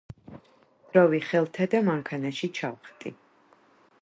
დრო 0.87 1.03
ვიხელთე 1.11 1.69
და 1.75 1.83
მანქანაში 1.91 2.53
ჩავხტი. 2.61 3.17